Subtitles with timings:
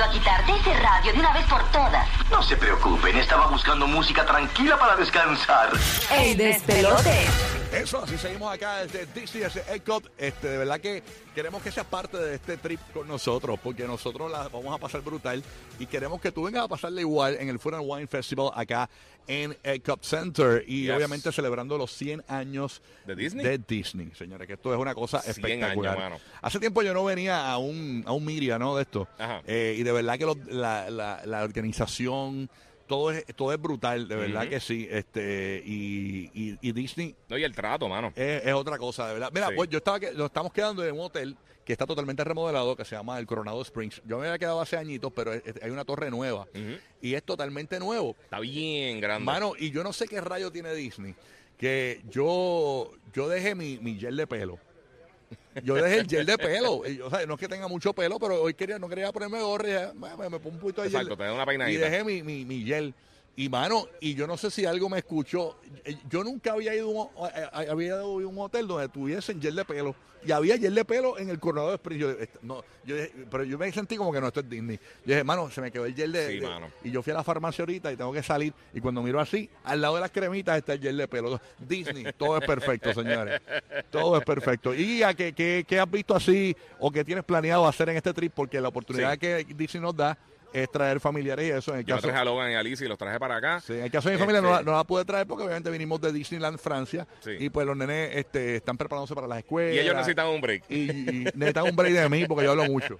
[0.00, 2.08] Venido a quitarte ese radio de una vez por todas.
[2.30, 5.72] No se preocupen, estaba buscando música tranquila para descansar.
[6.10, 7.59] El despelote.
[7.72, 10.10] Eso, así seguimos acá desde Disney, desde Epcot.
[10.18, 11.02] Este, de verdad que
[11.36, 15.02] queremos que seas parte de este trip con nosotros, porque nosotros la vamos a pasar
[15.02, 15.42] brutal
[15.78, 18.90] y queremos que tú vengas a pasarle igual en el Food and Wine Festival acá
[19.28, 20.96] en Epcot Center y Yes.
[20.96, 23.46] obviamente celebrando los 100 años ¿De Disney?
[23.46, 25.98] de Disney, señores, que esto es una cosa 100 espectacular.
[26.02, 26.20] años.
[26.42, 28.74] Hace tiempo yo no venía a un, a un media, ¿no?
[28.74, 29.06] De esto.
[29.46, 32.50] Eh, y de verdad que lo- la, la- la organización,
[32.90, 34.88] todo es, todo es brutal, de verdad que sí.
[34.90, 38.12] Este, y, y- y Disney No, y el trato, mano.
[38.16, 39.30] es, es otra cosa, de verdad.
[39.32, 39.54] Mira, Sí.
[39.56, 42.84] pues yo estaba que, nos estamos quedando en un hotel que está totalmente remodelado, que
[42.84, 44.02] se llama el Coronado Springs.
[44.04, 46.48] Yo me había quedado hace añitos, pero es- es- hay una torre nueva
[47.00, 48.16] y es totalmente nuevo.
[48.24, 49.24] Está bien grande.
[49.24, 51.14] Mano, y yo no sé qué rayo tiene Disney,
[51.56, 54.58] que yo, yo dejé mi, mi gel de pelo.
[55.62, 56.82] Yo dejé el gel de pelo.
[56.88, 59.40] Y, o sea, no es que tenga mucho pelo, pero hoy quería, no quería ponerme
[59.40, 61.18] gorra y dije, "Bueno, me, me pongo un poquito de Exacto, gel.
[61.18, 61.84] tener una Y peinadita.
[61.90, 62.94] dejé mi, mi, mi gel.
[63.36, 65.56] Y mano, y yo no sé si algo me escuchó.
[65.84, 69.64] eh, Yo nunca había ido a había ido a un hotel donde tuviesen gel de
[69.64, 69.94] pelo.
[70.26, 71.80] Y había gel de pelo en el Coronado.
[71.90, 72.96] Yo, est- no, yo
[73.30, 74.76] pero yo me sentí como que no, esto es Disney.
[75.06, 76.70] Yo dije, mano, se me quedó el gel de, Sí, de- mano.
[76.84, 78.52] Y yo fui a la farmacia ahorita y tengo que salir.
[78.74, 81.40] Y cuando miro así, al lado de las cremitas está el gel de pelo.
[81.66, 83.40] Disney, todo es perfecto, señores.
[83.90, 84.74] Todo es perfecto.
[84.74, 88.12] ¿Y a qué, qué- qué has visto así o qué tienes planeado hacer en este
[88.12, 88.32] trip?
[88.34, 89.18] Porque la oportunidad Sí.
[89.18, 90.18] que Disney nos da
[90.52, 91.72] es traer familiares y eso.
[91.72, 93.60] En el Yo caso, traje a Logan y a Alicia y los traje para acá.
[93.60, 95.44] Sí, en el caso de mi familia no, Este- la, no la pude traer porque
[95.44, 97.32] obviamente vinimos de Disneyland Francia Sí.
[97.38, 99.74] y pues los nenes este, están preparándose para las escuelas.
[99.74, 100.64] Y ellos necesitan un break.
[100.68, 102.96] Y, y necesitan un break de mí porque yo hablo mucho.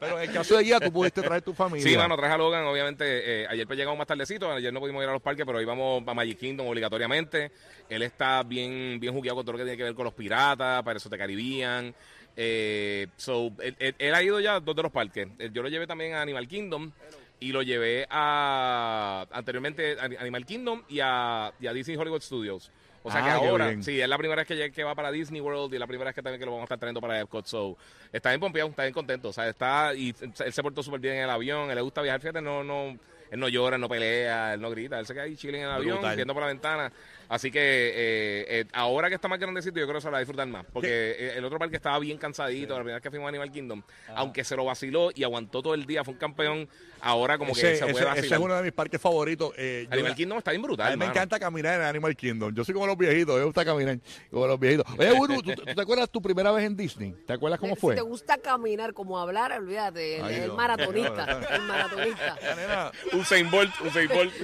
[0.00, 1.86] Pero en el caso de guía tú pudiste traer tu familia.
[1.88, 3.42] Sí, mano, traje a Logan, obviamente.
[3.42, 5.64] eh, ayer pues llegamos más tardecito, ayer no pudimos ir a los parques, pero hoy
[5.64, 7.50] vamos a Magic Kingdom obligatoriamente.
[7.88, 10.82] Él está bien, bien jugueado con todo lo que tiene que ver con los piratas,
[10.82, 11.94] para eso te Caribbean.
[12.36, 15.26] Eh, so, él, él- él ha ido ya a dos de los parques.
[15.38, 16.90] Eh, Yo lo llevé también a Animal Kingdom
[17.40, 22.70] y lo llevé a anteriormente a Animal Kingdom y a, y a Disney Hollywood Studios.
[23.02, 25.40] O sea Ah, que qué ahora, sí, es la primera vez que va para Disney
[25.40, 27.46] World y la primera vez que también que lo vamos a estar trayendo para Epcot.
[27.46, 27.76] So,
[28.12, 29.28] está bien pompeado, está bien contento.
[29.28, 32.02] O sea, está, y él se portó súper bien en el avión, él le gusta
[32.02, 32.98] viajar, fíjate, no, no,
[33.30, 35.64] él no llora, él no pelea, él no grita, él se queda ahí chile en
[35.64, 36.16] el avión, Brutal.
[36.16, 36.92] viendo por la ventana.
[37.28, 40.18] Así que eh, eh, ahora que está más grandecito, yo creo que se lo va
[40.18, 40.64] a disfrutar más.
[40.72, 40.88] Porque
[41.18, 43.82] eh, el otro parque estaba bien cansadito, la primera vez que fuimos a Animal Kingdom,
[44.14, 46.68] aunque se lo vaciló y aguantó todo el día, fue un campeón,
[47.00, 48.38] ahora como ese, que se ese- puede ese vacilar.
[48.38, 49.52] es uno de mis parques favoritos.
[49.58, 52.54] Eh, yo- Animal Kingdom está bien brutal, a mí me encanta caminar en Animal Kingdom.
[52.54, 53.98] Yo soy como los viejitos, me gusta caminar
[54.30, 54.86] como los viejitos.
[54.96, 57.12] Oye, Buru, ¿tú, tú te acuerdas tu primera vez en Disney?
[57.26, 57.96] ¿Te acuerdas cómo Si fue?
[57.96, 61.24] te gusta caminar como hablar, olvídate, el, Ay, el maratonista,
[61.56, 62.36] el maratonista.
[63.16, 64.32] Usain Bolt, Usain Bolt.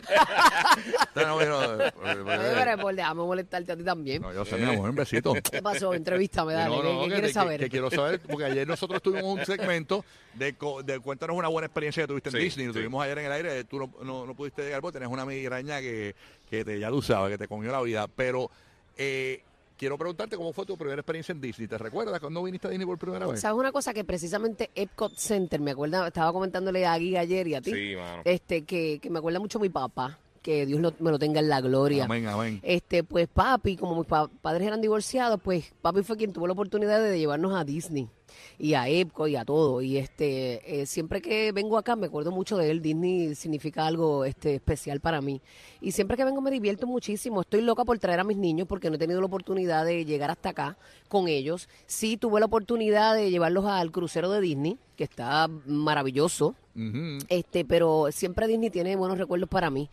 [1.15, 1.91] No, no, no, Oye,
[2.25, 4.23] pero pues, déjame molestarte a ti también.
[4.23, 5.35] no, yo sé, mi amor, un besito.
[5.51, 5.93] ¿Qué pasó?
[5.95, 6.75] Entrevístame, dale.
[6.75, 7.61] No, ¿Qué, no, qué que- quieres que- saber?
[7.61, 12.07] Que, quiero saber, porque ayer nosotros tuvimos un segmento de, cuéntanos una buena experiencia que
[12.09, 12.67] tuviste en Sí, Disney.
[12.69, 12.79] Lo sí.
[12.79, 15.81] tuvimos ayer en el aire, tú no, no, no pudiste llegar porque tenías una migraña
[15.81, 16.15] que,
[16.49, 18.09] que te, ya tú sabes, que te comió la vida.
[18.09, 18.51] Pero
[18.97, 19.43] eh,
[19.83, 21.67] quiero preguntarte cómo fue tu primera experiencia en Disney.
[21.67, 23.41] ¿Te recuerdas cuando viniste a Disney por primera vez?
[23.41, 23.93] ¿Sabes una cosa?
[23.93, 27.97] Que precisamente Epcot Center, me acuerda, estaba comentándole a Gui ayer y a ti, Sí,
[27.97, 28.23] mano.
[28.25, 31.49] este, que, que me acuerda mucho mi papá, que Dios lo- me lo tenga en
[31.49, 32.05] la gloria.
[32.05, 32.61] Amén, amén.
[32.63, 36.53] Este, pues papi, como mis pa- padres eran divorciados, pues papi fue quien tuvo la
[36.53, 38.09] oportunidad de llevarnos a Disney
[38.59, 39.83] y a Epcot y a todo.
[39.83, 42.83] Y este, eh, siempre que vengo acá me acuerdo mucho de él.
[42.83, 45.41] Disney significa algo este, especial para mí.
[45.81, 47.41] Y siempre que vengo me divierto muchísimo.
[47.41, 50.31] Estoy loca por traer a mis niños porque no he tenido la oportunidad de llegar
[50.31, 50.77] hasta acá
[51.09, 51.69] con ellos.
[51.87, 56.55] Sí tuve la oportunidad de llevarlos al crucero de Disney, que está maravilloso.
[57.29, 59.89] Este, pero siempre Disney tiene buenos recuerdos para mí.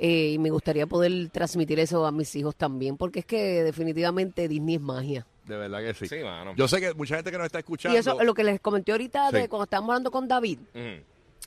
[0.00, 4.46] Eh, y me gustaría poder transmitir eso a mis hijos también, porque es que definitivamente
[4.46, 5.26] Disney es magia.
[5.48, 6.06] De verdad que sí.
[6.06, 6.54] Sí, mano.
[6.56, 7.96] Yo sé que mucha gente que nos está escuchando.
[7.96, 9.36] Y eso, lo que les comenté ahorita Sí.
[9.36, 11.02] de cuando estábamos hablando con David, Ujú.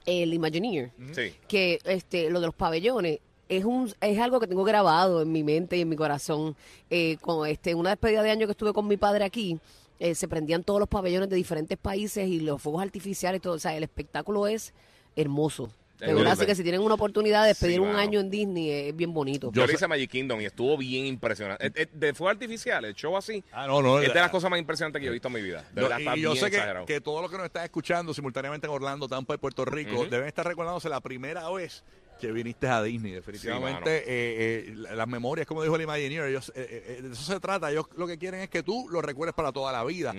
[0.05, 1.33] el Imagineer, Sí.
[1.47, 3.19] que este, lo de los pabellones
[3.49, 6.55] es un es algo que tengo grabado en mi mente y en mi corazón.
[6.89, 9.59] Eh, con este una despedida de año que estuve con mi padre aquí,
[9.99, 13.59] eh, se prendían todos los pabellones de diferentes países y los fuegos artificiales, todo, o
[13.59, 14.73] sea, el espectáculo es
[15.15, 15.69] hermoso.
[16.07, 18.69] De verdad, así que si tienen una oportunidad de despedir Sí, un año en Disney,
[18.89, 19.51] es bien bonito.
[19.53, 21.67] Yo hice Magic Kingdom y estuvo bien impresionante.
[21.67, 23.43] Eh, eh, De fuego artificial, el show así.
[23.51, 23.99] Ah, no, no.
[23.99, 25.63] es de las cosas más impresionantes que yo he visto en mi vida.
[25.73, 26.85] De Yo- verdad, está y yo bien sé que, exagerado.
[26.85, 30.27] que todos los que nos están escuchando simultáneamente en Orlando, Tampa y Puerto Rico deben
[30.27, 31.83] estar recordándose la primera vez
[32.19, 33.13] que viniste a Disney.
[33.13, 37.23] Definitivamente, Sí, eh, eh, las memorias, como dijo el Imagineer, ellos, eh, eh, de eso
[37.23, 37.71] se trata.
[37.71, 40.13] Ellos lo que quieren es que tú lo recuerdes para toda la vida.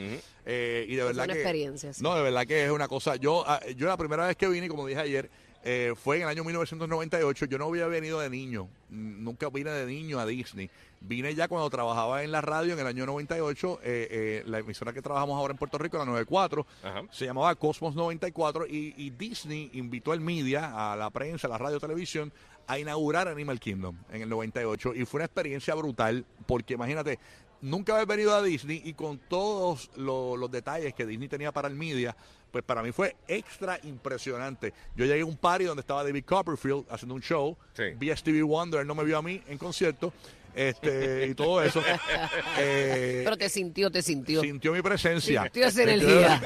[0.45, 1.41] Eh, y de Es verdad una que.
[1.41, 2.03] experiencia, sí.
[2.03, 3.15] No, de verdad que es una cosa.
[3.17, 5.31] Yo, ah, yo la primera vez que vine, como dije ayer,
[5.65, 7.47] eh, fue en el año 1998.
[7.47, 8.69] Yo no había venido de niño.
[8.91, 10.69] Nunca vine de niño a Disney.
[11.01, 13.81] Vine ya cuando trabajaba en la radio en el año 98.
[13.83, 17.03] eh, eh, la emisora que trabajamos ahora en Puerto Rico, la 94, Ajá.
[17.11, 18.67] se llamaba Cosmos 94.
[18.67, 22.33] Y, y Disney invitó al media, a la prensa, a la radio, televisión,
[22.67, 24.95] a inaugurar Animal Kingdom en el 98.
[24.95, 27.19] Y fue una experiencia brutal, porque imagínate.
[27.63, 31.69] Nunca haber venido a Disney y con todos lo- los detalles que Disney tenía para
[31.69, 32.15] el media,
[32.51, 34.75] pues para mí fue extra impresionante.
[34.97, 37.85] Yo llegué a un party donde estaba David Copperfield haciendo un show, Sí.
[37.97, 40.13] vi a Stevie Wonder, él no me vio a mí en concierto,
[40.55, 41.81] este, y todo eso.
[42.59, 44.43] Eh, Pero te sintió, te sintió.
[44.43, 45.43] sintió mi presencia.
[45.45, 46.43] Sintió esa energía.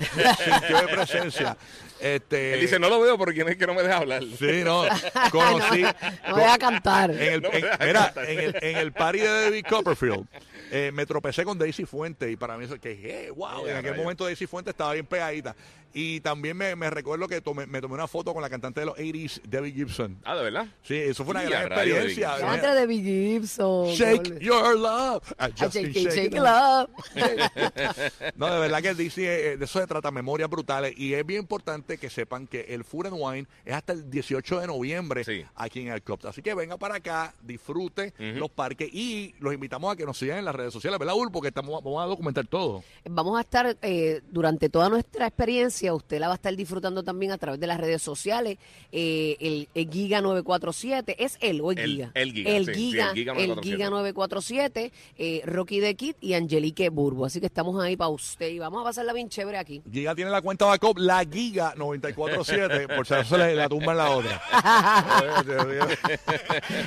[0.44, 1.56] sintió mi presencia.
[2.04, 4.22] Este, Él dice, no lo veo porque quién es que no me deja hablar.
[4.38, 4.84] Sí, no,
[5.30, 5.82] conocí.
[6.28, 7.10] No voy a cantar.
[7.10, 8.28] En el, No en- deja mira, cantar.
[8.30, 10.26] en el, en el party de David Copperfield,
[10.70, 12.92] eh, me tropecé con Daisy Fuente y para mí eso que
[13.26, 15.56] eh, wow, Yeah, en aquel momento Daisy Fuente estaba bien pegadita.
[15.96, 18.86] Y también me, me recuerdo que tomé, me tomé una foto con la cantante de
[18.86, 20.18] los 80s, Debbie Gibson.
[20.24, 20.66] Ah, ¿de verdad?
[20.82, 22.30] Sí, eso fue una Yeah, gran experiencia.
[22.34, 23.86] Debbie Contra de Big Gibson.
[23.92, 25.22] Shake your love.
[25.30, 26.90] I Ah, just Shake, shake it up.
[26.90, 26.90] up.
[28.36, 30.94] No, de verdad que Disney, eh, de eso se trata, memorias brutales.
[30.98, 34.60] Y es bien importante que sepan que el Food and Wine es hasta el 18
[34.60, 35.44] de noviembre Sí.
[35.54, 36.20] aquí en el club.
[36.26, 40.38] Así que venga para acá, disfrute los parques y los invitamos a que nos sigan
[40.38, 41.30] en las redes sociales, ¿verdad, Ul?
[41.30, 42.82] Porque estamos, vamos a documentar todo.
[43.08, 47.32] Vamos a estar eh, durante toda nuestra experiencia, usted la va a estar disfrutando también
[47.32, 48.58] a través de las redes sociales.
[48.92, 52.10] eh, el, el Giga 947, ¿es él o el, El- Giga?
[52.14, 53.62] el Giga, El sí, sí, Giga, el Giga el 947.
[53.76, 57.24] Giga 947, eh, Rocky de Kid y Angelique Burbo.
[57.26, 59.82] Así que estamos ahí para usted y vamos a pasarla bien chévere aquí.
[59.90, 63.98] Giga tiene la cuenta backup, la Giga 947, por si acaso le la tumba en
[63.98, 64.42] la otra.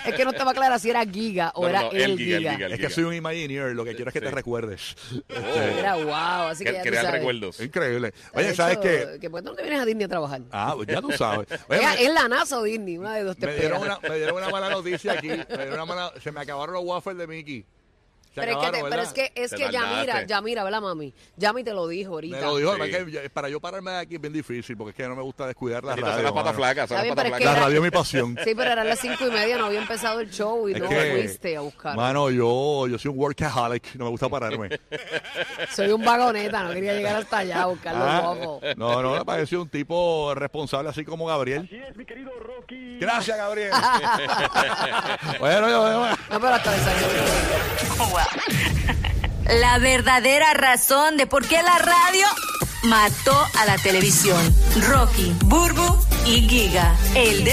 [0.05, 2.53] Es que no estaba clara si era Giga o No, era no, el, el Giga,
[2.67, 4.95] el es que soy un Imagineer, lo que quiero es que te recuerdes.
[5.77, 7.19] Era wow, así que ya tú Crear sabes.
[7.19, 7.59] recuerdos.
[7.59, 8.13] Increíble.
[8.33, 9.17] Oye, ¿sabes qué?
[9.19, 10.41] Que pues tú no te vienes a Disney a trabajar.
[10.51, 11.47] Ah, pues ya tú sabes.
[11.69, 13.99] Oye, es, me- es la NASA o Disney, una de dos te me dieron, una,
[13.99, 15.27] me dieron una mala noticia aquí.
[15.29, 17.65] me dieron una mala- se me acabaron los waffles de Mickey.
[18.37, 20.27] Se Pero es, que, acabaron, te- pero es que, es Te que ya mira, tardaste.
[20.27, 21.11] ya mira, ¿verdad, mami?
[21.37, 22.37] Yami te lo dijo ahorita.
[22.37, 22.81] Me lo dijo, Sí.
[22.81, 25.15] además que ya- para yo pararme de aquí es bien difícil porque es que no
[25.15, 26.13] me gusta descuidar la radio.
[26.13, 26.57] son las patas mano.
[26.57, 28.37] flacas, son Está las bien, patas pero es que La radio es mi pasión.
[28.43, 30.87] Sí, pero eran las cinco y media, no había empezado el show y Es no
[30.87, 31.95] que, fuiste a buscar.
[31.95, 34.69] Mano, yo, yo soy un workaholic, no me gusta pararme.
[35.73, 39.25] Soy un vagoneta, no quería llegar hasta allá a buscar los Ah, no, no, me
[39.25, 41.63] pareció un tipo responsable así como Gabriel.
[41.65, 42.97] Así es, mi querido Rocky.
[42.99, 43.71] Gracias, Gabriel.
[45.39, 47.07] bueno, yo, yo- No, pero hasta desayuno.
[49.61, 52.27] La verdadera razón de por qué la radio
[52.83, 54.53] mató a la televisión.
[54.87, 56.95] Rocky, Burbu y Giga.
[57.15, 57.43] El